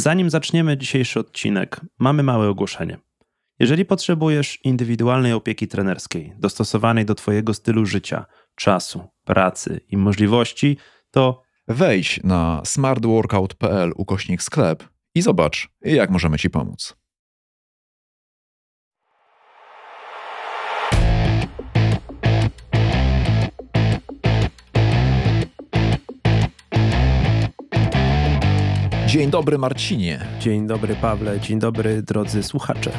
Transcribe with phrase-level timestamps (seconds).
[0.00, 2.98] Zanim zaczniemy dzisiejszy odcinek, mamy małe ogłoszenie.
[3.58, 10.76] Jeżeli potrzebujesz indywidualnej opieki trenerskiej, dostosowanej do Twojego stylu życia, czasu, pracy i możliwości,
[11.10, 16.99] to Wejdź na smartworkout.pl ukośnik sklep i zobacz, jak możemy Ci pomóc.
[29.10, 30.20] Dzień dobry, Marcinie.
[30.40, 32.90] dzień dobry Pawle, dzień dobry drodzy słuchacze.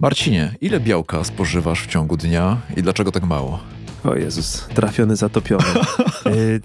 [0.00, 3.60] Marcinie, ile białka spożywasz w ciągu dnia i dlaczego tak mało?
[4.04, 5.64] O Jezus, trafiony, zatopiony.
[6.26, 6.60] Y,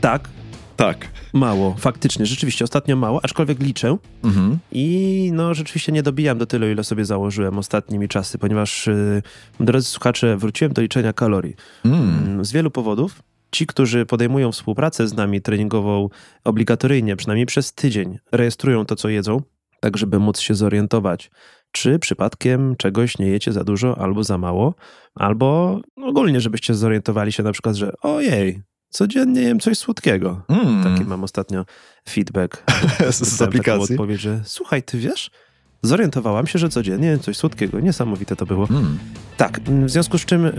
[0.00, 0.28] tak,
[0.76, 1.08] Tak.
[1.32, 4.58] mało, faktycznie, rzeczywiście ostatnio mało, aczkolwiek liczę Mhm.
[4.72, 9.22] i no rzeczywiście nie dobijam do tylu, ile sobie założyłem ostatnimi czasy, ponieważ, y,
[9.60, 11.56] drodzy słuchacze, wróciłem do liczenia kalorii.
[11.84, 12.00] Mm.
[12.00, 13.22] Mm, Z wielu powodów.
[13.52, 16.08] Ci, którzy podejmują współpracę z nami treningową
[16.44, 19.42] obligatoryjnie, przynajmniej przez tydzień, rejestrują to, co jedzą,
[19.80, 21.30] tak żeby móc się zorientować,
[21.72, 24.74] czy przypadkiem czegoś nie jecie za dużo albo za mało,
[25.14, 30.42] albo ogólnie, żebyście zorientowali się na przykład, że ojej, codziennie jem coś słodkiego.
[30.48, 30.84] Mm.
[30.84, 31.64] Taki mam ostatnio
[32.08, 32.62] feedback
[33.10, 33.94] z, z aplikacji.
[33.94, 35.30] odpowiedź, że słuchaj, ty wiesz,
[35.82, 37.80] zorientowałam się, że codziennie coś słodkiego.
[37.80, 38.66] Niesamowite to było.
[38.70, 38.98] Mm.
[39.36, 40.52] Tak, w związku z czym y,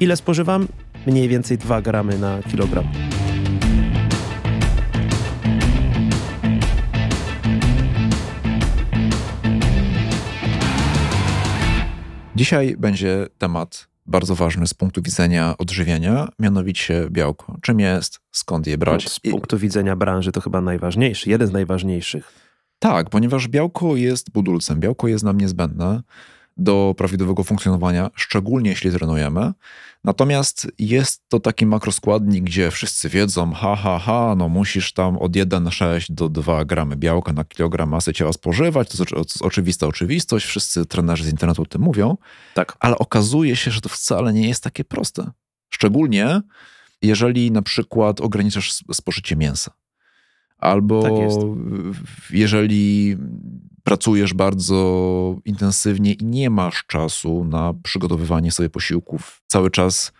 [0.00, 0.68] ile spożywam?
[1.06, 2.84] Mniej więcej 2 gramy na kilogram.
[12.36, 17.56] Dzisiaj będzie temat bardzo ważny z punktu widzenia odżywiania, mianowicie białko.
[17.62, 19.08] Czym jest, skąd je brać?
[19.08, 22.47] Z I- punktu widzenia branży to chyba najważniejszy, jeden z najważniejszych.
[22.78, 26.02] Tak, ponieważ białko jest budulcem, białko jest nam niezbędne
[26.56, 29.52] do prawidłowego funkcjonowania, szczególnie jeśli trenujemy.
[30.04, 35.32] Natomiast jest to taki makroskładnik, gdzie wszyscy wiedzą, ha, ha, ha, no musisz tam od
[35.32, 40.86] 1,6 do 2 gramy białka na kilogram masy ciała spożywać, to jest, oczywista oczywistość, wszyscy
[40.86, 42.16] trenerzy z internetu o tym mówią,
[42.54, 42.76] Tak.
[42.80, 45.30] ale okazuje się, że to wcale nie jest takie proste.
[45.70, 46.40] Szczególnie
[47.02, 49.70] jeżeli na przykład ograniczasz sp- spożycie mięsa.
[50.58, 51.12] Albo Tak
[52.30, 53.16] jeżeli
[53.84, 60.12] pracujesz bardzo intensywnie i nie masz czasu na przygotowywanie sobie posiłków, cały czas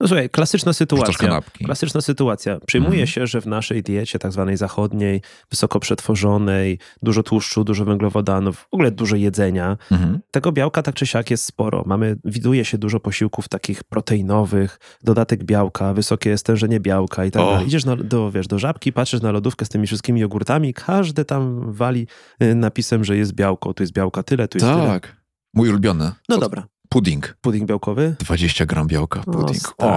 [0.00, 1.40] No słuchaj, klasyczna sytuacja.
[1.64, 2.60] Klasyczna sytuacja.
[2.66, 3.06] Przyjmuje Mhm.
[3.06, 5.20] się, że w naszej diecie, tak zwanej zachodniej,
[5.50, 10.20] wysoko przetworzonej, dużo tłuszczu, dużo węglowodanów, w ogóle dużo jedzenia, Mhm.
[10.30, 11.82] tego białka tak czy siak jest sporo.
[11.86, 17.50] Mamy, widuje się dużo posiłków takich proteinowych, dodatek białka, wysokie stężenie białka i tak O.
[17.52, 17.66] dalej.
[17.66, 21.72] Idziesz na, do, wiesz, do żabki, patrzysz na lodówkę z tymi wszystkimi jogurtami, każdy tam
[21.72, 22.06] wali
[22.42, 24.86] y, napisem, że jest białko, tu jest białka tyle, tu jest tyle.
[24.86, 25.16] Tak.
[25.54, 26.12] Mój ulubiony.
[26.28, 27.36] No dobra, Pudding.
[27.40, 28.16] pudding białkowy?
[28.20, 29.20] 20 gram białka.
[29.20, 29.58] O, Pudding.
[29.58, 29.92] stary.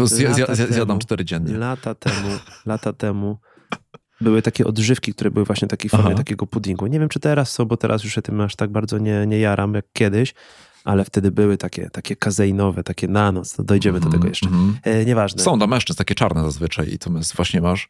[0.00, 1.00] O, zja, zja, zja, zjadam temu.
[1.00, 1.56] 4 dziennie.
[1.58, 2.28] Lata temu,
[2.66, 3.38] lata temu
[4.20, 6.16] były takie odżywki, które były właśnie takiej formie Aha.
[6.16, 6.86] takiego puddingu.
[6.86, 9.38] Nie wiem, czy teraz są, bo teraz już się tym aż tak bardzo nie, nie
[9.38, 10.34] jaram jak kiedyś,
[10.84, 13.52] ale wtedy były takie, takie kazeinowe, takie na noc.
[13.56, 14.46] To dojdziemy do Mhm, tego jeszcze.
[14.46, 14.76] mhm.
[14.82, 15.42] E, nieważne.
[15.42, 17.88] Są dla mężczyzn takie czarne zazwyczaj i to właśnie masz,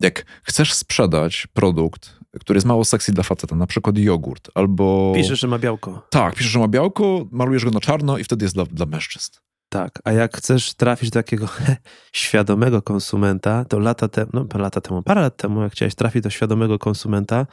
[0.00, 5.12] jak chcesz sprzedać produkt, który jest mało sexy dla faceta, na przykład jogurt, albo...
[5.16, 6.06] Piszesz, że ma białko.
[6.10, 9.30] Tak, piszesz, że ma białko, malujesz go na czarno i wtedy jest dla, dla mężczyzn.
[9.68, 11.48] Tak, a jak chcesz trafić do takiego
[12.12, 16.30] świadomego konsumenta, to lata temu, no lata temu, parę lat temu, jak chciałeś trafić do
[16.30, 17.46] świadomego konsumenta,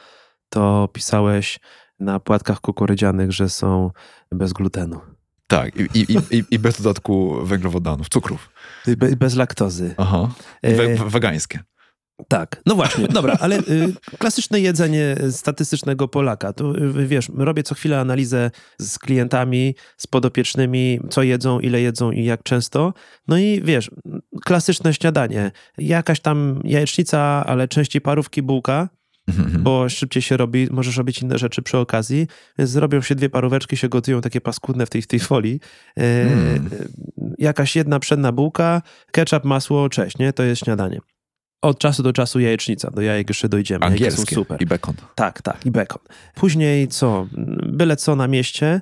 [0.50, 1.60] to pisałeś
[2.00, 3.92] na płatkach kukurydzianych, że są
[4.32, 5.00] bez glutenu.
[5.48, 8.50] Tak, i, i, i- i, bez dodatku węglowodanów, cukrów.
[8.98, 9.96] Be, bez laktozy.
[9.98, 10.30] Aha.
[10.62, 11.60] E, We, we- wegańskie.
[12.28, 16.54] Tak, no właśnie, dobra, ale y, klasyczne jedzenie statystycznego Polaka.
[16.54, 22.12] To y, wiesz, robię co chwilę analizę z klientami, z podopiecznymi, co jedzą, ile jedzą
[22.12, 22.94] i jak często.
[23.28, 23.92] No i wiesz,
[24.46, 25.52] klasyczne śniadanie.
[25.78, 28.90] Jakaś tam jajecznica, ale częściej parówki, bułka,
[29.38, 29.64] Mhm.
[29.64, 32.28] bo szybciej się robi, możesz robić inne rzeczy przy okazji.
[32.58, 35.60] Więc zrobią się dwie paróweczki, się gotują takie paskudne w tej, w tej folii.
[35.98, 36.70] E, Mm.
[37.38, 38.82] Jakaś jedna przedna bułka,
[39.12, 40.34] ketchup, masło, cześć, nie?
[40.34, 41.00] To jest śniadanie.
[41.62, 43.86] Od czasu do czasu jajecznica, do jajek jeszcze dojdziemy.
[43.86, 44.62] Jajki są Angielskie super.
[44.62, 44.96] i bekon.
[45.16, 46.02] Tak, tak, i bekon.
[46.36, 47.28] Później co?
[47.68, 48.82] Byle co na mieście,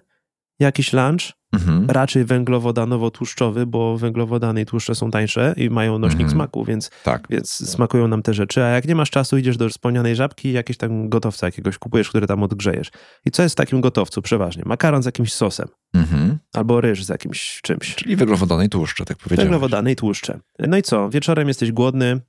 [0.60, 1.90] jakiś lunch, Mhm.
[1.90, 6.31] raczej węglowodanowo-tłuszczowy, bo węglowodany i tłuszcze są tańsze i mają nośnik Mhm.
[6.38, 7.28] smaku, więc, Tak.
[7.30, 8.63] więc smakują nam te rzeczy.
[8.63, 12.10] A jak nie masz czasu, idziesz do wspomnianej żabki i jakieś tam gotowca jakiegoś kupujesz,
[12.10, 12.92] który tam odgrzejesz.
[13.25, 14.63] I co jest w takim gotowcu przeważnie?
[14.66, 16.38] Makaron z jakimś sosem Mhm.
[16.54, 17.96] albo ryż z jakimś czymś.
[17.96, 19.46] Czyli węglowodany i tłuszcze, tak powiedziałem.
[19.52, 20.40] Węglowodany i tłuszcze.
[20.60, 21.10] No i co?
[21.10, 22.22] Wieczorem jesteś głodny,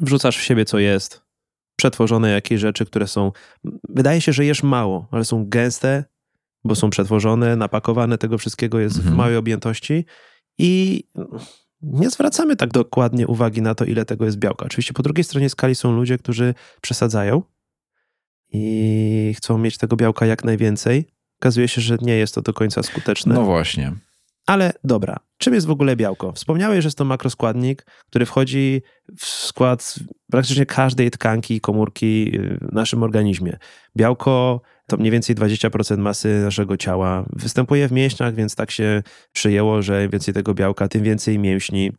[0.00, 1.22] wrzucasz w siebie co jest,
[1.76, 3.32] przetworzone jakieś rzeczy, które są...
[3.88, 6.04] Wydaje się, że jesz mało, ale są gęste,
[6.64, 9.16] bo są przetworzone, napakowane, tego wszystkiego jest w Mhm.
[9.16, 10.04] małej objętości
[10.58, 11.04] i
[11.82, 14.66] nie zwracamy tak dokładnie uwagi na to, ile tego jest białka.
[14.66, 17.42] Oczywiście po drugiej stronie skali są ludzie, którzy przesadzają
[18.48, 21.04] i chcą mieć tego białka jak najwięcej.
[21.40, 23.34] Okazuje się, że nie jest to do końca skuteczne.
[23.34, 23.92] No właśnie.
[24.50, 26.32] Ale dobra, czym jest w ogóle białko?
[26.32, 28.82] Wspomniałeś, że jest to makroskładnik, który wchodzi
[29.18, 29.94] w skład
[30.30, 33.58] praktycznie każdej tkanki komórki w naszym organizmie.
[33.96, 37.24] Białko to mniej więcej 20% masy naszego ciała.
[37.32, 39.02] Występuje w mięśniach, więc tak się
[39.32, 41.92] przyjęło, że im więcej tego białka, tym więcej mięśni.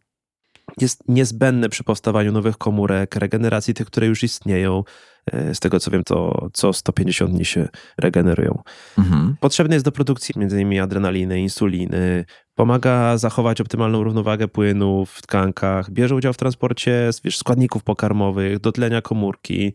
[0.79, 4.83] Jest niezbędne przy powstawaniu nowych komórek, regeneracji tych, które już istnieją.
[5.31, 8.61] E, z tego co wiem, to co 150 dni się regenerują.
[8.97, 9.35] Mhm.
[9.39, 10.81] Potrzebny jest do produkcji m.in.
[10.81, 12.25] adrenaliny, insuliny,
[12.55, 18.71] pomaga zachować optymalną równowagę płynów w tkankach, bierze udział w transporcie wiesz, składników pokarmowych, do
[18.71, 19.73] tlenia komórki.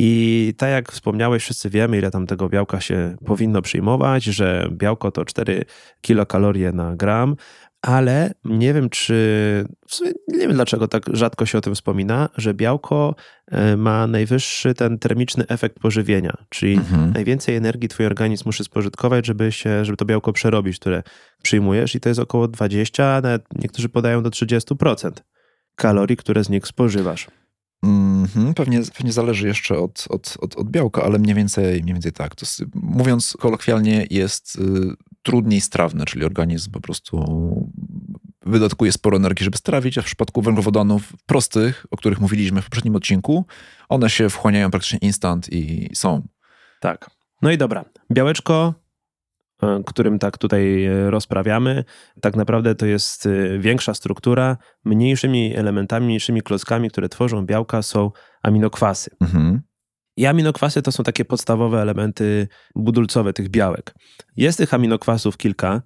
[0.00, 5.10] I tak jak wspomniałeś, wszyscy wiemy, ile tam tego białka się powinno przyjmować, że białko
[5.10, 5.64] to 4
[6.00, 7.36] kilokalorie na gram,
[7.82, 9.14] ale nie wiem, czy.
[9.88, 13.14] W sumie nie wiem, dlaczego tak rzadko się o tym wspomina, że białko
[13.46, 17.12] e, ma najwyższy ten termiczny efekt pożywienia, czyli mhm.
[17.12, 21.02] najwięcej energii twój organizm musi spożytkować, żeby, się, żeby to białko przerobić, które
[21.42, 25.10] przyjmujesz, i to jest około 20, a nawet niektórzy podają do 30%
[25.74, 27.26] kalorii, które z nich spożywasz.
[27.84, 32.12] Mm-hmm, pewnie, pewnie zależy jeszcze od, od, od, od, białka, ale mniej więcej, mniej więcej
[32.12, 32.34] tak.
[32.34, 34.60] To jest, mówiąc kolokwialnie, jest y,
[35.28, 37.24] trudniej strawne, czyli organizm po prostu
[38.46, 42.96] wydatkuje sporo energii, żeby strawić, a w przypadku węglowodanów prostych, o których mówiliśmy w poprzednim
[42.96, 43.44] odcinku,
[43.88, 46.28] one się wchłaniają praktycznie instant i są.
[46.80, 47.10] Tak.
[47.42, 47.84] No i dobra.
[48.12, 48.74] Białeczko
[49.62, 51.84] E, którym tak tutaj e, rozprawiamy,
[52.20, 54.56] tak naprawdę to jest e, większa struktura.
[54.84, 58.10] Mniejszymi elementami, mniejszymi klockami, które tworzą białka, są
[58.42, 59.10] aminokwasy.
[59.20, 59.60] Mhm.
[60.18, 63.94] I aminokwasy to są takie podstawowe elementy budulcowe tych białek.
[64.36, 65.82] Jest tych aminokwasów kilka.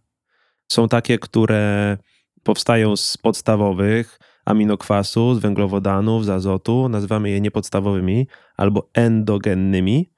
[0.73, 1.99] Są takie, które
[2.43, 6.89] powstają z podstawowych aminokwasów, z węglowodanów, z azotu.
[6.89, 8.27] Nazywamy je niepodstawowymi
[8.57, 10.13] albo endogennymi.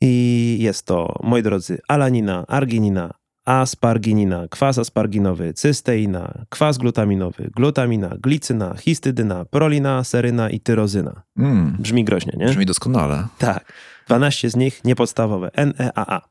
[0.00, 3.14] I jest to, moi drodzy, alanina, arginina,
[3.48, 11.22] asparginina, kwas asparginowy, cysteina, kwas glutaminowy, glutamina, glicyna, histydyna, prolina, seryna i tyrozyna.
[11.36, 11.76] Mm.
[11.78, 12.46] Brzmi groźnie, nie?
[12.46, 13.26] Brzmi doskonale.
[13.38, 13.72] Tak.
[14.06, 16.28] 12 z nich niepodstawowe, NEAA.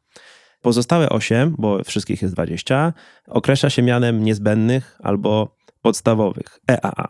[0.62, 2.94] Pozostałe 8, bo wszystkich jest 20,
[3.28, 7.08] określa się mianem niezbędnych albo podstawowych EAA.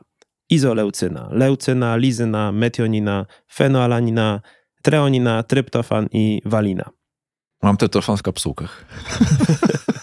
[0.49, 4.41] Izoleucyna, leucyna, lizyna, metionina, fenoalanina,
[4.81, 6.89] treonina, tryptofan i walina.
[7.63, 8.85] Mam tryptofan w kapsułkach.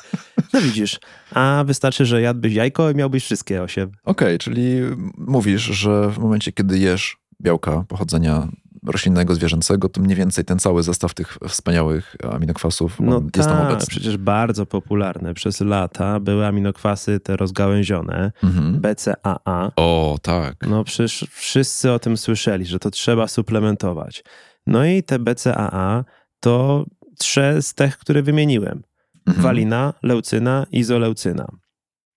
[0.54, 3.88] No widzisz, a wystarczy, że jadłbyś jajko i miałbyś wszystkie osiem.
[3.88, 4.80] Okej, okay, czyli
[5.18, 8.48] mówisz, że w momencie, kiedy jesz białka pochodzenia
[8.86, 13.56] roślinnego, zwierzęcego, to mniej więcej ten cały zestaw tych wspaniałych aminokwasów no jest ta, tam
[13.56, 13.86] tak, obecny.
[13.86, 15.34] przecież bardzo popularne.
[15.34, 18.80] Przez lata były aminokwasy te rozgałęzione, mhm.
[18.80, 19.72] BCAA.
[19.76, 20.66] O, tak.
[20.66, 24.24] No przecież wszyscy o tym słyszeli, że to trzeba suplementować.
[24.66, 26.04] No i te BCAA
[26.40, 26.84] to
[27.18, 28.82] trzy z tych, które wymieniłem.
[29.26, 29.42] Mhm.
[29.42, 31.46] Walina, leucyna, izoleucyna.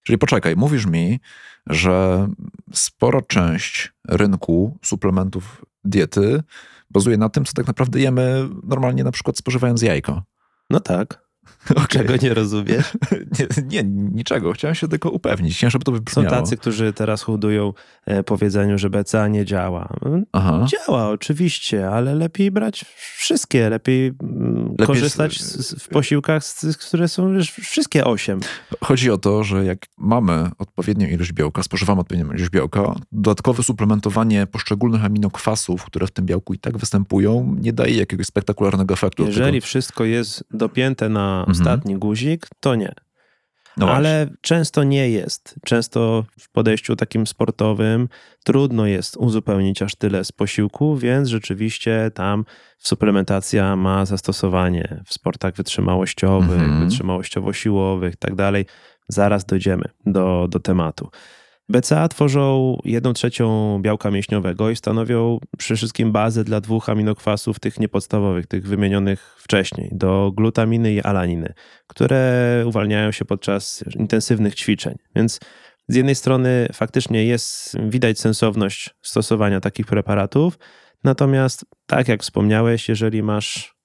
[0.03, 1.19] Czyli poczekaj, mówisz mi,
[1.67, 2.27] że
[2.73, 6.43] spora część rynku suplementów diety
[6.89, 10.23] bazuje na tym, co tak naprawdę jemy normalnie, na przykład spożywając jajko.
[10.69, 11.26] No tak.
[11.71, 11.87] Okay.
[11.87, 12.91] Czego nie rozumiesz?
[13.39, 13.83] nie, nie,
[14.13, 14.53] niczego.
[14.53, 15.57] Chciałem się tylko upewnić.
[15.57, 16.29] Chciałem, żeby to wybrzmiało.
[16.29, 17.73] Są tacy, którzy teraz hodują
[18.05, 19.89] e, powiedzeniu, że BCA nie działa.
[20.31, 20.65] Aha.
[20.67, 22.85] Działa oczywiście, ale lepiej brać
[23.17, 23.69] wszystkie.
[23.69, 28.39] Lepiej, mm, lepiej korzystać z, w posiłkach, z, które są już wszystkie osiem.
[28.81, 34.47] Chodzi o to, że jak mamy odpowiednią ilość białka, spożywamy odpowiednią ilość białka, dodatkowe suplementowanie
[34.47, 39.25] poszczególnych aminokwasów, które w tym białku i tak występują, nie daje jakiegoś spektakularnego efektu.
[39.25, 41.51] Jeżeli wszystko jest dopięte na mhm.
[41.51, 42.93] ostatni guzik, to nie.
[43.77, 45.55] No Ale często nie jest.
[45.65, 48.09] Często w podejściu takim sportowym
[48.43, 52.45] trudno jest uzupełnić aż tyle z posiłku, więc rzeczywiście tam
[52.77, 56.79] suplementacja ma zastosowanie w sportach wytrzymałościowych, mhm.
[56.79, 58.65] wytrzymałościowo-siłowych i tak dalej.
[59.07, 61.09] Zaraz dojdziemy do, do tematu.
[61.69, 67.79] BCA tworzą 1 trzecią białka mięśniowego i stanowią przede wszystkim bazę dla dwóch aminokwasów, tych
[67.79, 71.53] niepodstawowych, tych wymienionych wcześniej, do glutaminy i alaniny,
[71.87, 74.95] które uwalniają się podczas intensywnych ćwiczeń.
[75.15, 75.39] Więc
[75.87, 80.59] z jednej strony faktycznie jest, widać sensowność stosowania takich preparatów,
[81.03, 83.75] natomiast tak jak wspomniałeś, jeżeli masz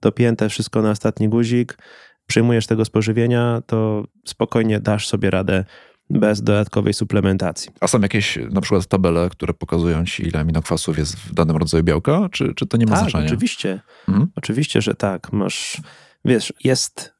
[0.00, 1.78] dopięte wszystko na ostatni guzik,
[2.26, 5.64] przyjmujesz tego spożywienia, to spokojnie dasz sobie radę
[6.10, 7.70] bez dodatkowej suplementacji.
[7.80, 11.84] A są jakieś na przykład tabele, które pokazują ci, ile aminokwasów jest w danym rodzaju
[11.84, 13.26] białka, czy, czy to nie ma tak, znaczenia?
[13.26, 13.80] oczywiście.
[14.08, 14.28] Mhm.
[14.36, 15.32] Oczywiście, że tak.
[15.32, 15.80] Masz,
[16.24, 17.14] wiesz, jest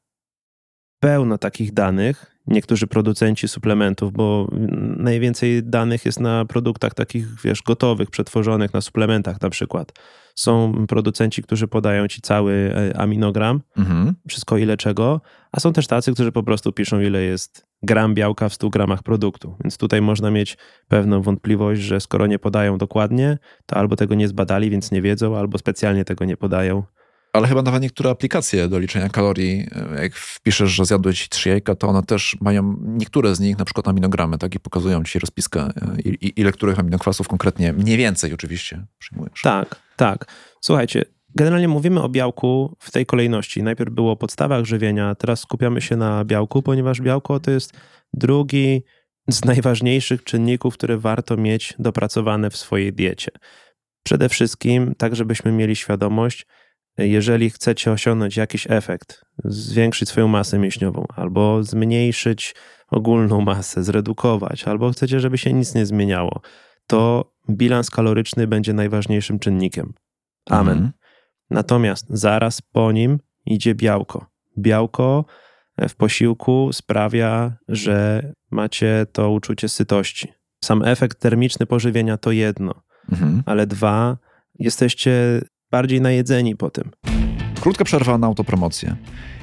[0.99, 4.47] pełno takich danych niektórzy producenci suplementów, bo
[4.97, 9.91] najwięcej danych jest na produktach takich, wiesz, gotowych, przetworzonych, na suplementach na przykład.
[10.35, 14.15] Są producenci, którzy podają ci cały e, aminogram, mhm.
[14.27, 15.21] wszystko ile czego,
[15.51, 19.03] a są też tacy, którzy po prostu piszą, ile jest gram białka w 100 gramach
[19.03, 19.55] produktu.
[19.63, 20.57] Więc tutaj można mieć
[20.87, 25.37] pewną wątpliwość, że skoro nie podają dokładnie, to albo tego nie zbadali, więc nie wiedzą,
[25.37, 26.83] albo specjalnie tego nie podają.
[27.33, 29.67] Ale chyba nawet niektóre aplikacje do liczenia kalorii,
[30.01, 33.87] jak wpiszesz, że zjadłeś trzy jajka, to one też mają, niektóre z nich na przykład
[33.87, 35.69] aminogramy, tak, i pokazują ci rozpiskę,
[36.35, 39.41] ile których aminokwasów konkretnie, mniej więcej oczywiście przyjmujesz.
[39.41, 40.25] Tak, tak.
[40.61, 43.63] Słuchajcie, generalnie mówimy o białku w tej kolejności.
[43.63, 47.73] Najpierw było o podstawach żywienia, teraz skupiamy się na białku, ponieważ białko to jest
[48.13, 48.83] drugi
[49.29, 53.31] z najważniejszych czynników, które warto mieć dopracowane w swojej diecie.
[54.03, 56.45] Przede wszystkim, tak żebyśmy mieli świadomość,
[56.97, 62.55] jeżeli chcecie osiągnąć jakiś efekt, zwiększyć swoją masę mięśniową, albo zmniejszyć
[62.87, 66.41] ogólną masę, zredukować, albo chcecie, żeby się nic nie zmieniało,
[66.87, 69.93] to bilans kaloryczny będzie najważniejszym czynnikiem.
[70.49, 70.77] Amen.
[70.77, 70.91] Mhm.
[71.51, 74.25] Natomiast zaraz po nim idzie białko.
[74.57, 75.25] Białko
[75.89, 80.33] w posiłku sprawia, że macie to uczucie sytości.
[80.63, 82.73] Sam efekt termiczny pożywienia to jedno,
[83.11, 83.43] mhm.
[83.45, 84.17] ale dwa,
[84.59, 85.41] jesteście
[85.71, 86.91] bardziej najedzeni po tym.
[87.61, 88.95] Krótka przerwa na autopromocję.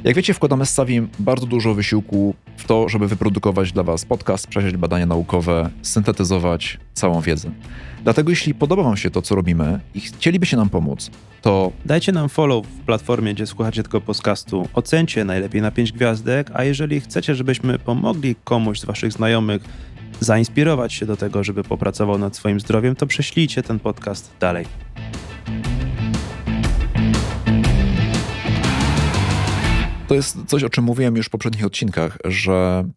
[0.05, 4.47] Jak wiecie, wkładamy z Savim bardzo dużo wysiłku w to, żeby wyprodukować dla Was podcast,
[4.47, 7.51] przejrzeć badania naukowe, syntetyzować całą wiedzę.
[8.05, 11.11] Dlatego jeśli podoba Wam się to, co robimy i chcielibyście nam pomóc,
[11.43, 11.73] to...
[11.85, 14.69] Dajcie nam follow w platformie, gdzie słuchacie tego podcastu.
[14.75, 19.63] Ocencie najlepiej na 5 gwiazdek, a jeżeli chcecie, żebyśmy pomogli komuś z Waszych znajomych
[20.21, 24.67] zainspirować się do tego, żeby popracował nad swoim zdrowiem, to prześlijcie ten podcast dalej.
[30.09, 32.89] To jest coś, o czym mówiłem już w poprzednich odcinkach, że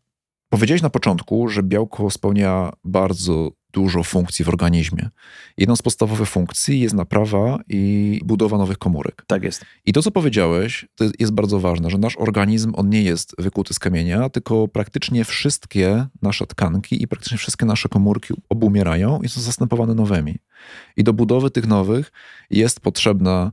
[0.49, 5.09] powiedziałeś na początku, że białko spełnia bardzo dużo funkcji w organizmie.
[5.57, 9.23] Jedną z podstawowych funkcji jest naprawa i budowa nowych komórek.
[9.27, 9.65] Tak jest.
[9.85, 13.73] I to, co powiedziałeś, to jest bardzo ważne, że nasz organizm, on nie jest wykuty
[13.73, 19.41] z kamienia, tylko praktycznie wszystkie nasze tkanki i praktycznie wszystkie nasze komórki obumierają i są
[19.41, 20.35] zastępowane nowymi.
[20.97, 22.11] I do budowy tych nowych
[22.49, 23.51] jest potrzebna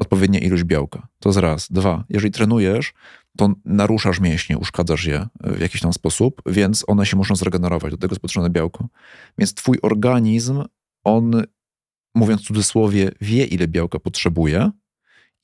[0.00, 1.08] odpowiednia ilość białka.
[1.18, 1.72] To jest raz.
[1.72, 2.92] Dwa, jeżeli trenujesz,
[3.36, 7.90] to naruszasz mięśnie, uszkadzasz je w jakiś tam sposób, więc one się muszą zregenerować.
[7.90, 8.88] Do tego jest potrzebne białko.
[9.38, 10.62] Więc twój organizm,
[11.04, 11.42] on,
[12.14, 14.70] mówiąc w cudzysłowie, wie, ile białka potrzebuje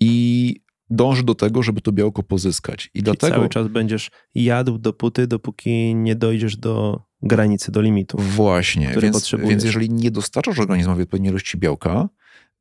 [0.01, 0.55] i
[0.91, 2.91] dąży do tego, żeby to białko pozyskać.
[2.95, 8.19] I dlatego cały czas będziesz jadł dopóty, dopóki nie dojdziesz do granicy, do limitu.
[8.21, 12.09] Właśnie, więc, więc jeżeli nie dostarczasz organizmowi odpowiedniej ilości białka,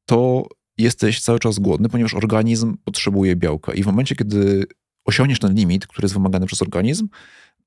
[0.05, 3.73] to jesteś cały czas głodny, ponieważ organizm potrzebuje białka.
[3.73, 4.65] I w momencie, kiedy
[5.05, 7.07] osiągniesz ten limit, który jest wymagany przez organizm,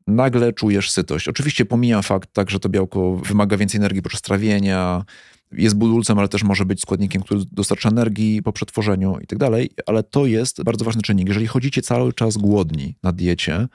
[0.06, 1.28] nagle czujesz sytość.
[1.28, 5.04] Oczywiście pomijam fakt tak, że to białko wymaga więcej energii podczas trawienia,
[5.52, 9.70] jest budulcem, ale też może być składnikiem, który dostarcza energii po przetworzeniu i tak dalej,
[9.86, 11.28] ale to jest bardzo ważny czynnik.
[11.28, 13.68] Jeżeli chodzicie cały czas głodni na diecie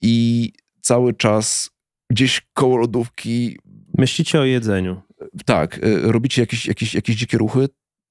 [0.00, 1.70] i cały czas
[2.10, 3.58] gdzieś koło lodówki...
[3.98, 5.02] Myślicie o jedzeniu.
[5.44, 7.68] Tak, y, robicie jakieś, jakieś, jakieś dzikie ruchy,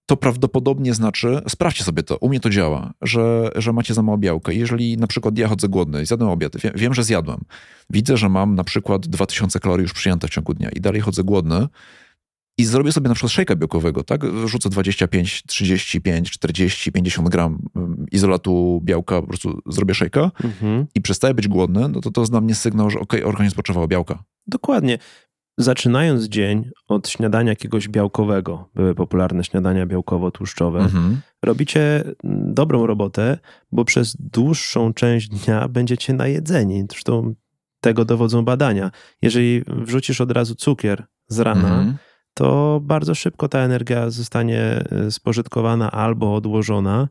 [0.08, 4.18] to prawdopodobnie znaczy, sprawdźcie sobie to, u mnie to działa, że, że macie za mało
[4.18, 4.52] białka.
[4.52, 7.42] Jeżeli na przykład ja chodzę głodny, zjadłem obiad, wiem, że zjadłem,
[7.90, 11.24] widzę, że mam na przykład 2000 kalorii już przyjęte w ciągu dnia i dalej chodzę
[11.24, 11.68] głodny
[12.58, 14.22] i zrobię sobie na przykład szejka białkowego, tak?
[14.46, 20.86] Rzucę 25, 35, 40, 50 gram mm, izolatu białka, po prostu zrobię szejka mhm.
[20.96, 23.88] i przestaję być głodny, no to to jest dla mnie sygnał, że ok, organizm potrzebował
[23.88, 24.24] białka.
[24.48, 24.98] Dokładnie
[25.58, 31.22] zaczynając dzień od śniadania jakiegoś białkowego, były popularne śniadania białkowo-tłuszczowe, mhm.
[31.44, 32.04] robicie
[32.54, 33.38] dobrą robotę,
[33.72, 36.86] bo przez dłuższą część dnia będziecie najedzeni.
[36.92, 37.34] Zresztą
[37.82, 38.92] tego dowodzą badania.
[39.22, 41.98] Jeżeli wrzucisz od razu cukier z rana, mhm.
[42.34, 47.08] to bardzo szybko ta energia zostanie e, spożytkowana albo odłożona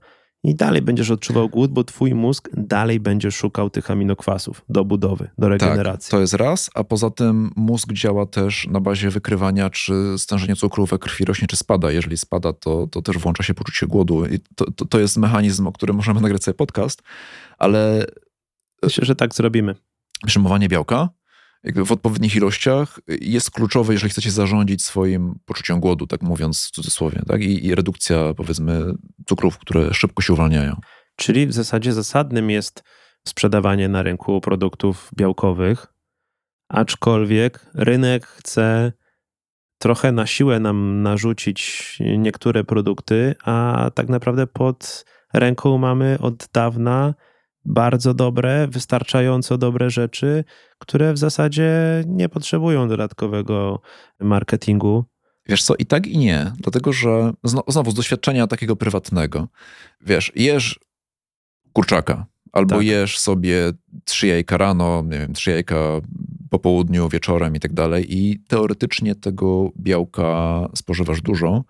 [0.47, 5.31] i dalej będziesz odczuwał głód, bo twój mózg dalej będzie szukał tych aminokwasów do budowy,
[5.39, 6.11] do tak, regeneracji.
[6.11, 10.57] Tak, to jest raz, a poza tym mózg działa też na bazie wykrywania, czy stężenie
[10.57, 11.91] cukru we krwi rośnie, czy spada.
[11.91, 14.27] Jeżeli spada, to, to też włącza się poczucie głodu.
[14.27, 17.03] I to, to, to jest mechanizm, o którym możemy nagrać sobie podcast,
[17.59, 18.07] ale...
[18.83, 19.75] Myślę, że tak zrobimy.
[20.27, 21.09] Przyjmowanie białka
[21.75, 27.23] w odpowiednich ilościach jest kluczowe, jeżeli chcecie zarządzić swoim poczuciem głodu, tak mówiąc w cudzysłowie,
[27.29, 27.43] tak?
[27.43, 28.95] I, i redukcja, powiedzmy,
[29.27, 30.81] cukrów, które szybko się uwalniają.
[31.17, 32.83] Czyli w zasadzie zasadnym jest
[33.27, 35.87] sprzedawanie na rynku produktów białkowych,
[36.69, 38.93] aczkolwiek rynek chce
[39.79, 47.15] trochę na siłę nam narzucić niektóre produkty, a tak naprawdę pod ręką mamy od dawna
[47.67, 50.45] bardzo dobre, wystarczająco dobre rzeczy,
[50.79, 51.71] które w zasadzie
[52.07, 53.81] nie potrzebują dodatkowego
[54.21, 55.05] marketingu.
[55.49, 57.33] Wiesz co, i tak i nie, dlatego że
[57.69, 59.49] znowu z doświadczenia takiego prywatnego,
[60.01, 60.81] wiesz, jesz
[61.73, 62.85] kurczaka, albo tak.
[62.85, 63.73] jesz sobie
[64.05, 65.77] trzy jajka rano, nie wiem, trzy jajka
[66.51, 71.65] po południu, wieczorem i tak dalej i teoretycznie tego białka spożywasz dużo,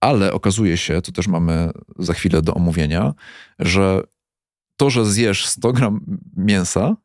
[0.00, 3.14] ale okazuje się, to też mamy za chwilę do omówienia,
[3.58, 4.02] że
[4.80, 6.00] to, że zjesz 100 gram
[6.36, 6.96] mięsa,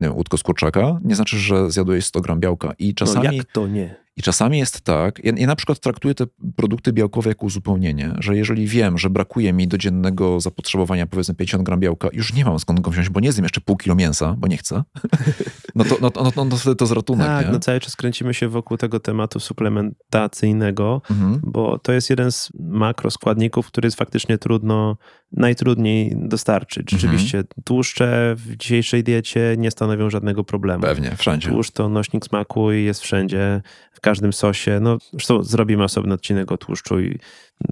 [0.00, 2.72] nie wiem, łódko z kurczaka, nie znaczy, że zjadłeś 100 gram białka.
[2.78, 3.96] I czasami, no jak to nie?
[4.22, 6.24] I czasami jest tak, ja, ja, na przykład traktuję te
[6.56, 11.64] produkty białkowe jako uzupełnienie, że jeżeli wiem, że brakuje mi do dziennego zapotrzebowania powiedzmy 50
[11.64, 14.34] gram białka, już nie mam skąd go wziąć, bo nie zjem jeszcze pół kilo mięsa,
[14.38, 14.82] bo nie chcę,
[15.74, 17.26] no to, no, no, no, no wtedy to z ratunek.
[17.26, 17.52] Tak, nie?
[17.52, 21.40] no cały czas kręcimy się wokół tego tematu suplementacyjnego, mhm.
[21.44, 24.96] bo to jest jeden z makroskładników, który jest faktycznie trudno,
[25.32, 26.92] najtrudniej dostarczyć.
[26.92, 27.00] Mhm.
[27.00, 27.62] Rzeczywiście mhm.
[27.64, 30.82] tłuszcze w dzisiejszej diecie nie stanowią żadnego problemu.
[30.82, 31.48] Pewnie, wszędzie.
[31.48, 33.62] Tłuszcz to nośnik smaku i jest wszędzie
[34.02, 34.80] każdym sosie.
[34.80, 37.18] No, zresztą zrobimy osobny odcinek o tłuszczu i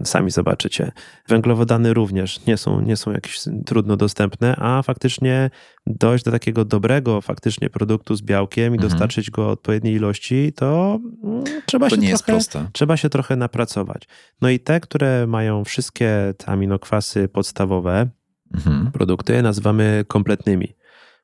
[0.05, 0.93] sami zobaczycie.
[1.29, 5.51] Węglowodany również nie są, nie są jakieś trudno dostępne, a faktycznie
[5.87, 8.91] dojść do takiego dobrego faktycznie produktu z białkiem i mhm.
[8.91, 12.69] dostarczyć go odpowiedniej ilości, to mm, trzeba to się nie trochę, jest proste.
[12.73, 14.09] trzeba się trochę napracować.
[14.41, 18.09] No i te, które mają wszystkie te aminokwasy podstawowe,
[18.55, 18.93] mhm.
[18.93, 20.75] produkty nazywamy kompletnymi.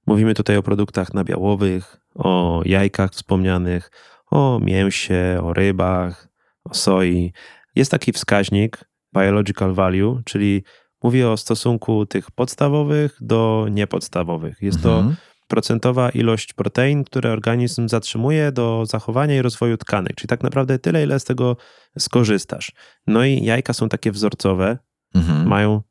[0.07, 3.91] Mówimy tutaj o produktach nabiałowych, o jajkach wspomnianych,
[4.37, 6.29] o mięsie, o rybach,
[6.65, 7.33] o soi.
[7.75, 8.85] Jest taki wskaźnik
[9.17, 10.65] biological value, czyli
[11.03, 14.63] mówi o stosunku tych podstawowych do niepodstawowych.
[14.63, 15.09] Jest mhm.
[15.09, 15.15] to
[15.49, 21.03] procentowa ilość protein, które organizm zatrzymuje do zachowania i rozwoju tkanek, czyli tak naprawdę tyle,
[21.03, 21.57] ile z tego
[21.99, 22.73] skorzystasz.
[23.07, 24.79] No i jajka są takie wzorcowe,
[25.15, 25.49] mhm.
[25.49, 25.83] mają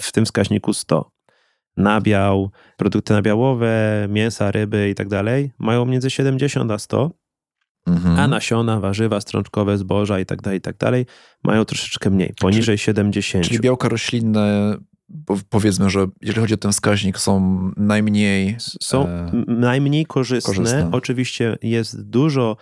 [0.00, 1.10] w tym wskaźniku 100.
[1.76, 7.19] Nabiał, produkty nabiałowe, mięsa, ryby i tak dalej mają między 70 a 100.
[7.86, 8.18] Mhm.
[8.18, 11.06] A nasiona, warzywa strączkowe, zboża i tak dalej, i tak dalej
[11.44, 13.44] mają troszeczkę mniej, poniżej czyli, 70.
[13.44, 14.76] Czyli białka roślinne,
[15.48, 18.56] powiedzmy, że jeżeli chodzi o ten wskaźnik, są najmniej...
[18.82, 20.54] Są e, najmniej korzystne.
[20.54, 20.88] korzystne.
[20.92, 22.56] Oczywiście jest dużo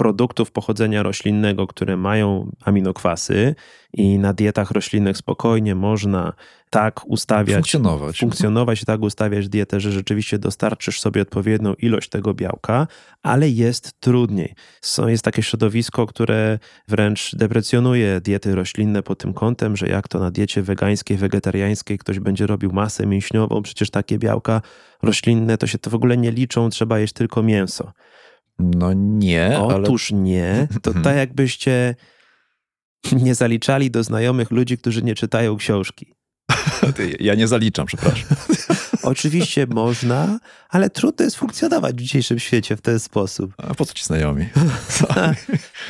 [0.00, 3.54] produktów pochodzenia roślinnego, które mają aminokwasy
[3.92, 6.32] i na dietach roślinnych spokojnie można
[6.70, 12.34] tak ustawiać, funkcjonować, funkcjonować i tak ustawiać dietę, że rzeczywiście dostarczysz sobie odpowiednią ilość tego
[12.34, 12.86] białka,
[13.22, 14.54] ale jest trudniej.
[14.80, 16.58] Są, jest takie środowisko, które
[16.88, 22.18] wręcz deprecjonuje diety roślinne pod tym kątem, że jak to na diecie wegańskiej, wegetariańskiej ktoś
[22.18, 24.62] będzie robił masę mięśniową, przecież takie białka
[25.02, 27.92] roślinne to się to w ogóle nie liczą, trzeba jeść tylko mięso.
[28.58, 29.58] No nie.
[29.58, 30.20] Otóż ale...
[30.20, 30.68] nie.
[30.82, 31.94] To tak jakbyście
[33.12, 36.06] nie zaliczali do znajomych ludzi, którzy nie czytają książki.
[37.20, 38.36] Ja nie zaliczam, przepraszam.
[39.02, 43.52] Oczywiście można, ale trudno jest funkcjonować w dzisiejszym świecie w ten sposób.
[43.56, 44.46] A po co ci znajomi?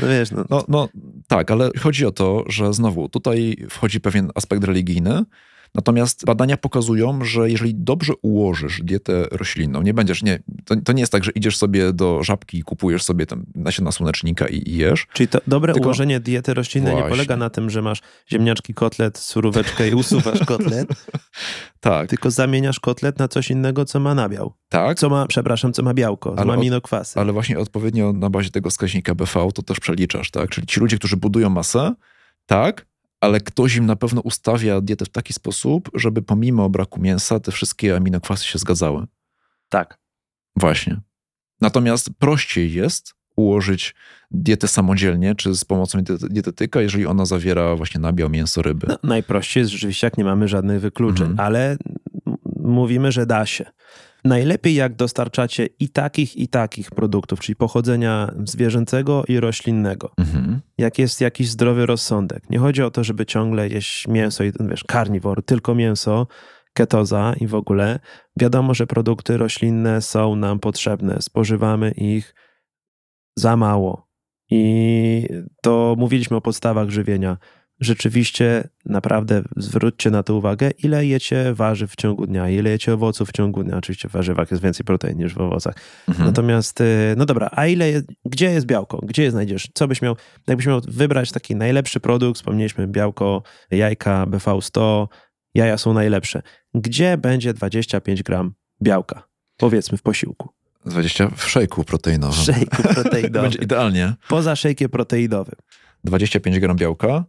[0.00, 0.44] no wiesz, no.
[0.50, 0.88] No, no
[1.28, 5.24] tak, ale chodzi o to, że znowu tutaj wchodzi pewien aspekt religijny,
[5.74, 11.00] Natomiast badania pokazują, że jeżeli dobrze ułożysz dietę roślinną, nie będziesz, nie, to, to nie
[11.00, 14.76] jest tak, że idziesz sobie do żabki i kupujesz sobie tam nasiona słonecznika i, i
[14.76, 15.06] jesz.
[15.12, 15.88] Czyli to dobre Tylko...
[15.88, 17.04] ułożenie diety roślinnej Właśnie.
[17.04, 18.00] nie polega na tym, że masz
[18.32, 20.88] ziemniaczki, kotlet, suróweczkę i usuwasz kotlet.
[21.80, 22.10] tak.
[22.10, 24.52] Tylko zamieniasz kotlet na coś innego, co ma nabiał.
[24.68, 24.98] Tak.
[24.98, 27.20] Co ma, przepraszam, co ma białko, co ma aminokwasy.
[27.20, 30.50] ale właśnie odpowiednio na bazie tego wskaźnika BV to też przeliczasz, tak?
[30.50, 31.94] Czyli ci ludzie, którzy budują masę,
[32.46, 32.86] tak,
[33.20, 37.52] ale ktoś im na pewno ustawia dietę w taki sposób, żeby pomimo braku mięsa te
[37.52, 39.06] wszystkie aminokwasy się zgadzały.
[39.68, 39.98] Tak.
[40.56, 41.00] Właśnie.
[41.60, 43.94] Natomiast prościej jest ułożyć
[44.30, 45.98] dietę samodzielnie, czy z pomocą
[46.30, 48.86] dietetyka, jeżeli ona zawiera właśnie nabiał, mięso, ryby.
[48.86, 51.46] No, najprościej jest rzeczywiście, jak nie mamy żadnych wykluczeń, mhm.
[51.46, 51.76] ale
[52.70, 53.64] mówimy, że da się.
[54.24, 60.12] Najlepiej jak dostarczacie i takich, i takich produktów, czyli pochodzenia zwierzęcego i roślinnego.
[60.18, 60.60] Mhm.
[60.78, 62.50] Jak jest jakiś zdrowy rozsądek.
[62.50, 66.26] Nie chodzi o to, żeby ciągle jeść mięso i wiesz, karniwor, tylko mięso,
[66.72, 67.98] ketoza i w ogóle.
[68.36, 71.22] Wiadomo, że produkty roślinne są nam potrzebne.
[71.22, 72.34] Spożywamy ich
[73.36, 74.10] za mało.
[74.50, 75.28] I
[75.62, 77.36] to mówiliśmy o podstawach żywienia
[77.80, 83.28] rzeczywiście naprawdę zwróćcie na to uwagę, ile jecie warzyw w ciągu dnia, ile jecie owoców
[83.28, 83.76] w ciągu dnia.
[83.76, 85.74] Oczywiście w warzywach jest więcej protein niż w owocach.
[86.08, 86.26] Mhm.
[86.26, 89.00] Natomiast, y, no dobra, a ile, gdzie jest białko?
[89.02, 89.68] Gdzie je znajdziesz?
[89.74, 90.16] Co byś miał,
[90.46, 95.06] jakbyś miał wybrać taki najlepszy produkt, wspomnieliśmy białko, jajka, BV100,
[95.54, 96.42] jaja są najlepsze.
[96.74, 99.22] Gdzie będzie 25 gram białka?
[99.56, 100.48] Powiedzmy w posiłku.
[100.86, 102.42] 20 w szejku proteinowym.
[102.42, 103.42] W szejku proteinowym.
[103.42, 104.14] będzie idealnie.
[104.28, 105.54] Poza szejkiem proteinowym.
[106.04, 107.24] 25 gram białka,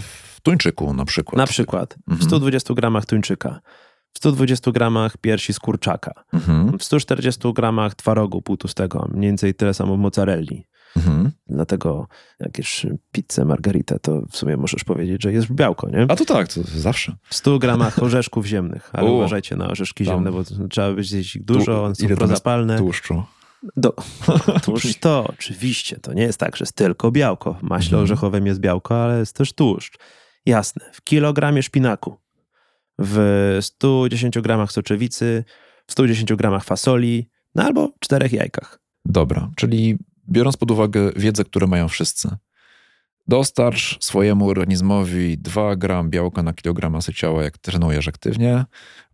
[0.00, 1.36] w tuńczyku na przykład.
[1.36, 1.96] Na przykład.
[2.08, 2.74] W 120 mhm.
[2.74, 3.60] gramach tuńczyka.
[4.12, 6.78] w 120 gramach piersi z kurczaka, Mhm.
[6.78, 10.66] w 140 gramach twarogu półtustego, mniej więcej tyle samo mozzarelli.
[10.96, 11.30] Mhm.
[11.46, 12.06] Dlatego
[12.40, 16.06] jak jesz pizzę margaritę, to w sumie możesz powiedzieć, że jest białko, nie?
[16.08, 17.16] A to tak, to zawsze.
[17.24, 20.14] W 100 gramach orzeszków ziemnych, ale U, uważajcie na orzeszki tam.
[20.14, 22.78] ziemne, bo trzeba być dużo, one są prozapalne.
[22.78, 23.22] Tłuszczu.
[23.76, 23.94] Do,
[24.64, 27.54] tłuszcz to, oczywiście, to nie jest tak, że jest tylko białko.
[27.54, 28.02] W maśle Mhm.
[28.02, 29.98] orzechowym jest białko, ale jest też tłuszcz.
[30.46, 32.16] Jasne, w kilogramie szpinaku,
[32.98, 35.44] w 110 gramach soczewicy,
[35.86, 38.78] w 110 gramach fasoli, no albo czterech jajkach.
[39.04, 42.36] Dobra, czyli biorąc pod uwagę wiedzę, które mają wszyscy,
[43.26, 48.64] dostarcz swojemu organizmowi 2 gram białka na kilogram masy ciała, jak trenujesz aktywnie.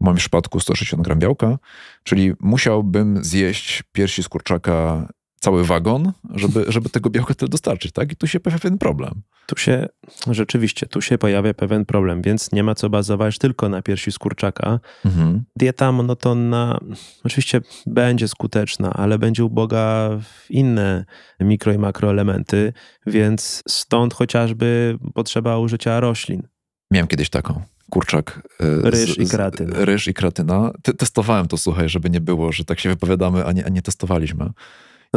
[0.00, 1.58] W moim przypadku 160 gram białka,
[2.02, 5.08] czyli musiałbym zjeść piersi z kurczaka
[5.40, 8.12] cały wagon, żeby, żeby tego białka tyle dostarczyć, tak?
[8.12, 9.22] I tu się pojawia pewien problem.
[9.46, 9.86] Tu się,
[10.30, 14.18] rzeczywiście, tu się pojawia pewien problem, więc nie ma co bazować tylko na piersi z
[14.18, 14.80] kurczaka.
[15.04, 15.44] Mhm.
[15.56, 16.78] Dieta monotonna
[17.24, 21.04] oczywiście będzie skuteczna, ale będzie uboga w inne
[21.40, 22.72] mikro i makroelementy,
[23.06, 26.42] więc stąd chociażby potrzeba użycia roślin.
[26.90, 27.62] Miałem kiedyś taką.
[27.90, 28.42] Kurczak.
[28.62, 29.84] y, Ryż i kreatyna.
[29.84, 30.72] Ryż i kreatyna.
[30.82, 33.82] Te, testowałem to, słuchaj, żeby nie było, że tak się wypowiadamy, a nie, a nie
[33.82, 34.50] testowaliśmy.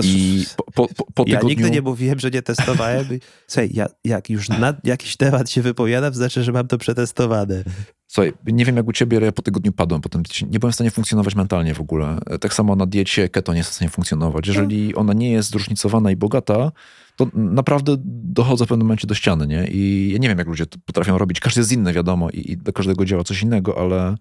[0.03, 1.49] I po, po, po, ja tygodniu...
[1.49, 3.05] nigdy nie mówiłem, że nie testowałem.
[3.47, 7.63] Słuchaj, ja, jak już na jakiś temat się wypowiadam, znaczy, że mam to przetestowane.
[8.07, 10.01] Słuchaj, nie wiem jak u ciebie, ale ja po tygodniu padłem.
[10.01, 12.19] Potem nie byłem w stanie funkcjonować mentalnie w ogóle.
[12.41, 14.47] Tak samo na diecie keto nie jest w stanie funkcjonować.
[14.47, 16.71] Jeżeli ona nie jest zróżnicowana i bogata,
[17.15, 19.67] to naprawdę dochodzę w pewnym momencie do ściany, nie?
[19.67, 21.39] I ja nie wiem, jak ludzie to potrafią robić.
[21.39, 24.15] Każdy jest inny, wiadomo, i, i do każdego działa coś innego, ale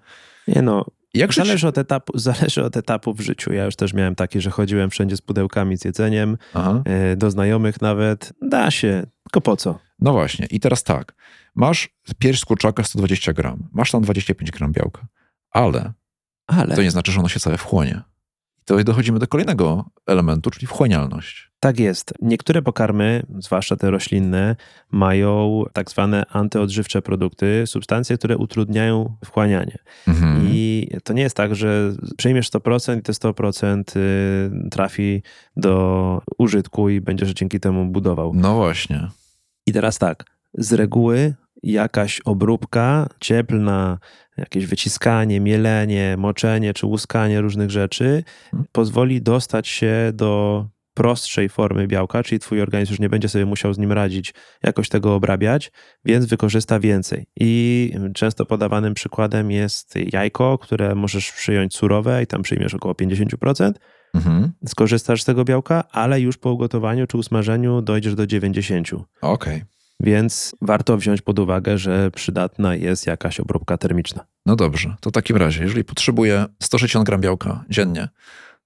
[0.48, 0.84] Nie no,
[1.14, 1.44] jak żyć?
[1.44, 3.52] zależy od, etapu, zależy od etapu w życiu.
[3.52, 6.82] Ja już też miałem taki, że chodziłem wszędzie z pudełkami z jedzeniem, Aha.
[6.84, 8.32] e, do znajomych nawet.
[8.42, 9.78] Da się, tylko po co?
[9.98, 11.14] No właśnie, i teraz tak.
[11.54, 15.06] Masz pierś z kurczaka 120 gram, masz tam 25 gram białka,
[15.50, 15.92] ale
[16.46, 18.02] Ale to nie znaczy, że ono się całe wchłonie.
[18.62, 21.47] I to dochodzimy do kolejnego elementu, czyli wchłanialność.
[21.60, 22.14] Tak jest.
[22.22, 24.56] Niektóre pokarmy, zwłaszcza te roślinne,
[24.92, 29.78] mają tak zwane antyodżywcze produkty, substancje, które utrudniają wchłanianie.
[30.08, 30.48] Mhm.
[30.52, 35.22] I to nie jest tak, że przyjmiesz 100% i te 100% y, trafi
[35.56, 38.32] do użytku i będziesz dzięki temu budował.
[38.34, 39.08] No właśnie.
[39.66, 43.98] I teraz tak, z reguły jakaś obróbka cieplna,
[44.36, 48.64] jakieś wyciskanie, mielenie, moczenie czy łuskanie różnych rzeczy Mhm.
[48.72, 50.64] pozwoli dostać się do
[50.98, 54.88] prostszej formy białka, czyli twój organizm już nie będzie sobie musiał z nim radzić, jakoś
[54.88, 55.72] tego obrabiać,
[56.04, 57.26] więc wykorzysta więcej.
[57.40, 63.72] I często podawanym przykładem jest jajko, które możesz przyjąć surowe i tam przyjmiesz około 50%,
[64.14, 64.52] Mhm.
[64.66, 69.04] skorzystasz z tego białka, ale już po ugotowaniu czy usmażeniu dojdziesz do 90%.
[69.20, 69.64] Okej.
[70.00, 74.24] Więc warto wziąć pod uwagę, że przydatna jest jakaś obróbka termiczna.
[74.46, 78.08] No dobrze, to w takim razie, jeżeli potrzebuję 160 gram białka dziennie,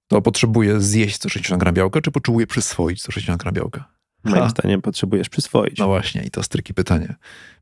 [0.07, 3.93] to potrzebuję zjeść 160 gram białka, czy potrzebuję przyswoić 160 gram białka?
[4.23, 5.77] Moim zdaniem potrzebujesz przyswoić.
[5.77, 7.15] No właśnie, i to jest pytanie.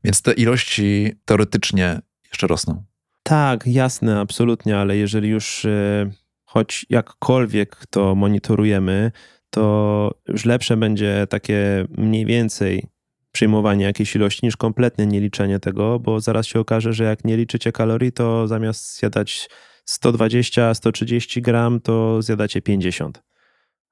[0.04, 2.84] Więc te ilości teoretycznie jeszcze rosną.
[3.22, 6.10] Tak, jasne, absolutnie, ale jeżeli już e,
[6.44, 9.12] choć jakkolwiek to monitorujemy,
[9.50, 12.86] to już lepsze będzie takie mniej więcej
[13.32, 17.36] przyjmowanie jakiejś ilości niż kompletnie nie liczenie tego, bo zaraz się okaże, że jak nie
[17.36, 19.48] liczycie kalorii, to zamiast zjadać
[19.84, 23.22] 120, 130 gram, to zjadacie 50.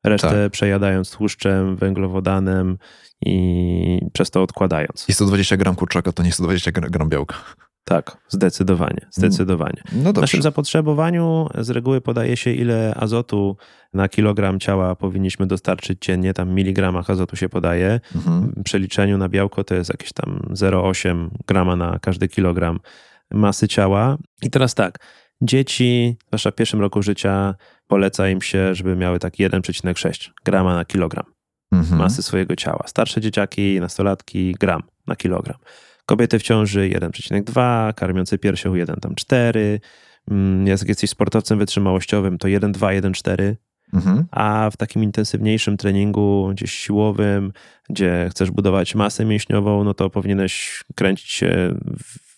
[0.05, 0.53] Resztę Tak.
[0.53, 2.79] przejadając tłuszczem, węglowodanem
[3.27, 5.09] i przez to odkładając.
[5.09, 7.37] I 120 gram kurczaka to nie 120 gra- gram białka.
[7.85, 9.83] Tak, zdecydowanie, zdecydowanie.
[9.93, 13.57] No W naszym zapotrzebowaniu z reguły podaje się, ile azotu
[13.95, 16.35] na kilogram ciała powinniśmy dostarczyć dziennie.
[16.35, 18.01] Tam miligramach azotu się podaje.
[18.17, 18.53] Mhm.
[18.57, 22.81] W przeliczeniu na białko to jest jakieś tam 0,8 grama na każdy kilogram
[23.31, 24.19] masy ciała.
[24.43, 24.99] I teraz tak,
[25.43, 27.55] dzieci, zwłaszcza w pierwszym roku życia,
[27.87, 31.25] poleca im się, żeby miały tak 1,6 grama na kilogram
[31.73, 31.99] Mhm.
[31.99, 32.85] masy swojego ciała.
[32.87, 35.57] Starsze dzieciaki, nastolatki, gram na kilogram.
[36.07, 39.81] Kobiety w ciąży 1,2, karmiące piersią 1,4.
[40.31, 43.57] Mm, Jak jesteś sportowcem wytrzymałościowym, to 1,2, 1,4.
[43.95, 44.25] Mhm.
[44.31, 47.53] A w takim intensywniejszym treningu, gdzieś siłowym,
[47.91, 51.75] gdzie chcesz budować masę mięśniową, no to powinieneś kręcić się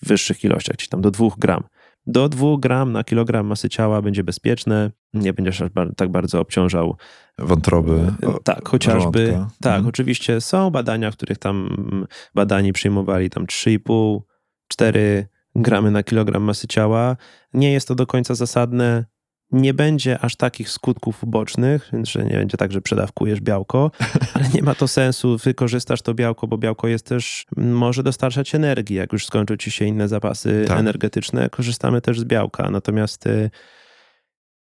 [0.03, 1.63] w wyższych ilościach, gdzieś tam do 2 gram.
[2.07, 5.63] Do 2 gram na kilogram masy ciała będzie bezpieczne, nie będziesz
[5.97, 6.97] tak bardzo obciążał
[7.39, 8.13] Wątroby.
[8.27, 9.27] o- tak, chociażby.
[9.27, 9.55] żołądka.
[9.61, 9.87] Tak, Mhm.
[9.87, 14.21] oczywiście są badania, w których tam mm, badani przyjmowali tam 3,5,
[14.69, 17.17] 4 gramy na kilogram masy ciała.
[17.55, 19.05] Nie jest to do końca zasadne.
[19.53, 23.91] Nie będzie aż takich skutków ubocznych, więc że nie będzie tak, że przedawkujesz białko,
[24.35, 28.97] ale nie ma to sensu, wykorzystasz to białko, bo białko jest też, może dostarczać energii,
[28.97, 30.79] jak już skończą ci się inne zapasy tak.
[30.79, 33.51] energetyczne, korzystamy też z białka, natomiast y,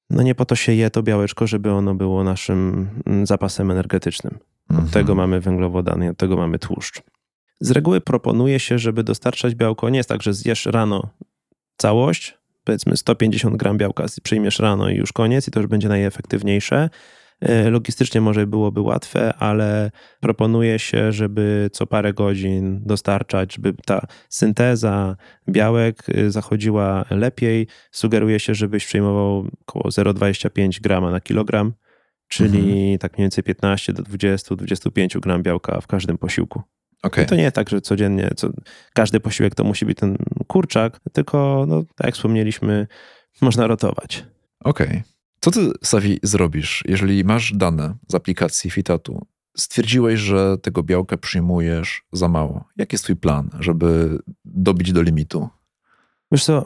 [0.10, 2.89] no nie po to się je to białeczko, żeby ono było naszym
[3.23, 4.39] zapasem energetycznym.
[4.69, 4.89] Od mhm.
[4.89, 7.02] tego mamy węglowodany, od tego mamy tłuszcz.
[7.60, 11.10] Z reguły proponuje się, żeby dostarczać białko, nie jest tak, że zjesz rano
[11.78, 12.38] całość,
[12.69, 16.89] powiedzmy 150 gram białka przyjmiesz rano i już koniec i to już będzie najefektywniejsze.
[17.41, 24.08] E, logistycznie może byłoby łatwe, ale proponuje się, żeby co parę godzin dostarczać, żeby ta
[24.29, 25.15] synteza
[25.49, 27.67] białek y, zachodziła lepiej.
[27.91, 31.73] Sugeruje się, żebyś przyjmował około 0,25 grama na kilogram,
[32.27, 32.97] czyli mhm.
[32.97, 36.62] tak mniej więcej 15 do 20-25 gram białka w każdym posiłku.
[37.03, 37.25] Okay.
[37.25, 38.49] to nie jest tak, że codziennie co,
[38.93, 42.88] każdy posiłek to musi być ten kurczak, tylko no, tak jak wspomnieliśmy,
[43.41, 44.25] można rotować.
[44.63, 44.88] Okej.
[44.88, 45.03] Okay.
[45.41, 49.25] Co ty, Savi, zrobisz, jeżeli masz dane z aplikacji Fitatu?
[49.57, 52.65] Stwierdziłeś, że tego białka przyjmujesz za mało.
[52.77, 55.49] Jaki jest twój plan, żeby dobić do limitu?
[56.31, 56.65] Wiesz co,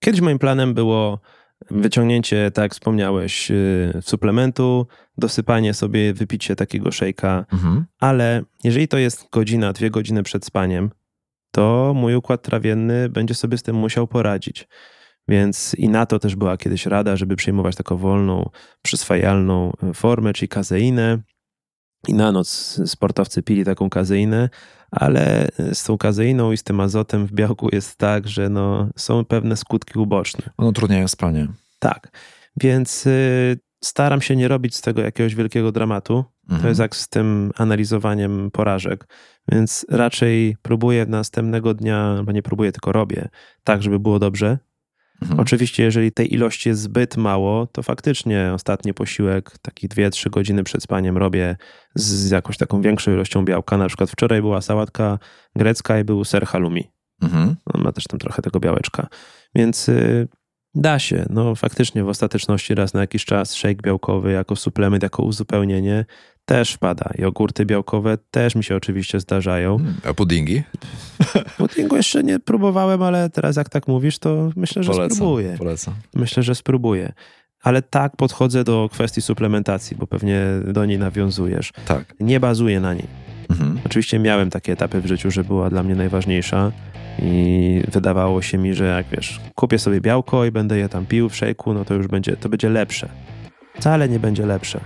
[0.00, 1.20] kiedyś moim planem było
[1.70, 4.86] wyciągnięcie, tak jak wspomniałeś, y, suplementu,
[5.18, 7.84] dosypanie sobie, wypicie takiego szejka, mhm.
[8.00, 10.90] ale jeżeli to jest godzina, dwie godziny przed spaniem,
[11.50, 14.68] to mój układ trawienny będzie sobie z tym musiał poradzić.
[15.28, 18.50] Więc i na to też była kiedyś rada, żeby przyjmować taką wolną,
[18.82, 21.18] przyswajalną e, formę, czyli kazeinę.
[22.08, 24.48] I na noc sportowcy pili taką kazeinę,
[24.90, 29.24] ale z tą kazeiną i z tym azotem w białku jest tak, że no, są
[29.24, 30.50] pewne skutki uboczne.
[30.56, 31.48] One utrudniają spanie.
[31.78, 32.10] Tak,
[32.56, 36.24] więc y, staram się nie robić z tego jakiegoś wielkiego dramatu.
[36.42, 36.62] Mhm.
[36.62, 39.08] To jest jak z tym analizowaniem porażek.
[39.52, 43.28] Więc raczej próbuję następnego dnia, bo nie próbuję, tylko robię
[43.64, 44.58] tak, żeby było dobrze,
[45.22, 45.40] Mhm.
[45.40, 50.82] Oczywiście, jeżeli tej ilości jest zbyt mało, to faktycznie ostatni posiłek, taki 2-3 godziny przed
[50.82, 51.56] spaniem, robię
[51.94, 53.78] z jakąś taką większą ilością białka.
[53.78, 55.18] Na przykład wczoraj była sałatka
[55.56, 56.90] grecka i był ser halloumi.
[57.22, 57.56] Mhm.
[57.74, 59.06] On ma też tam trochę tego białeczka.
[59.54, 60.28] Więc y,
[60.74, 61.26] da się.
[61.30, 66.04] No faktycznie w ostateczności raz na jakiś czas shake białkowy jako suplement, jako uzupełnienie
[66.44, 67.10] też wpada.
[67.18, 69.76] Jogurty białkowe też mi się oczywiście zdarzają.
[69.76, 70.62] Hmm, a puddingi?
[71.58, 75.54] Puddingu jeszcze nie próbowałem, ale teraz jak tak mówisz, to myślę, że polecam, spróbuję.
[75.58, 75.94] Polecam.
[76.14, 77.12] Myślę, że spróbuję.
[77.62, 81.72] Ale tak podchodzę do kwestii suplementacji, bo pewnie do niej nawiązujesz.
[81.86, 82.14] Tak.
[82.20, 83.06] Nie bazuję na niej.
[83.50, 83.80] Mhm.
[83.86, 86.72] Oczywiście miałem takie etapy w życiu, że była dla mnie najważniejsza
[87.22, 91.28] i wydawało się mi, że jak wiesz, kupię sobie białko i będę je tam pił
[91.28, 93.08] w szejku, no to już będzie, to będzie lepsze.
[93.74, 94.80] Wcale nie będzie lepsze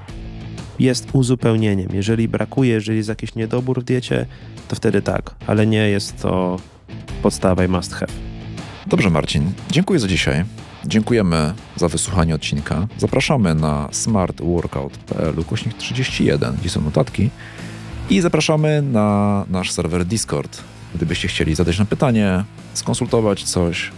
[0.79, 1.89] jest uzupełnieniem.
[1.93, 4.27] Jeżeli brakuje, jeżeli jest jakiś niedobór w diecie,
[4.69, 6.57] to wtedy tak, ale nie jest to
[7.23, 8.13] podstawa i must have.
[8.87, 9.53] Dobrze, Marcin.
[9.71, 10.45] Dziękuję za dzisiaj.
[10.87, 12.87] Dziękujemy za wysłuchanie odcinka.
[12.99, 17.31] Zapraszamy na smartworkout.pl ukośnik 31, gdzie są notatki.
[18.11, 20.63] I zapraszamy na nasz serwer Discord.
[20.95, 23.91] Gdybyście chcieli zadać nam pytanie, skonsultować coś,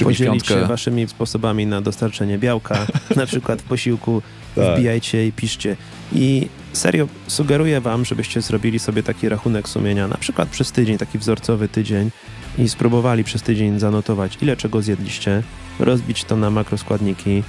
[0.00, 0.54] Podzielić piątkę.
[0.54, 4.22] się waszymi sposobami na dostarczenie białka, na przykład w posiłku,
[4.54, 4.74] tak.
[4.74, 5.76] wbijajcie i piszcie.
[6.12, 11.18] I serio sugeruję wam, żebyście zrobili sobie taki rachunek sumienia, na przykład przez tydzień, taki
[11.18, 12.10] wzorcowy tydzień
[12.58, 15.42] i spróbowali przez tydzień zanotować, ile czego zjedliście,
[15.78, 17.42] rozbić to na makroskładniki,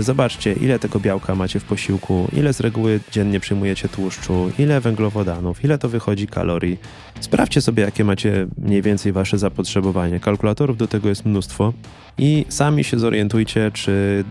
[0.00, 5.64] Zobaczcie, ile tego białka macie w posiłku, ile z reguły dziennie przyjmujecie tłuszczu, ile węglowodanów,
[5.64, 6.78] ile to wychodzi kalorii.
[7.20, 10.20] Sprawdźcie sobie, jakie macie mniej więcej wasze zapotrzebowanie.
[10.20, 11.72] Kalkulatorów do tego jest mnóstwo
[12.18, 14.24] i sami się zorientujcie, czy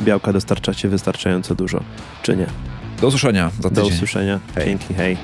[0.00, 1.80] białka dostarczacie wystarczająco dużo,
[2.22, 2.46] czy nie.
[3.00, 3.84] Do usłyszenia za tydzień.
[3.84, 4.40] Do usłyszenia.
[4.54, 4.64] Hej.
[4.64, 5.16] Dzięki, hej.